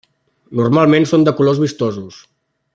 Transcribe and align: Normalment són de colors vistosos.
Normalment 0.59 1.05
són 1.11 1.27
de 1.29 1.35
colors 1.41 1.63
vistosos. 1.67 2.21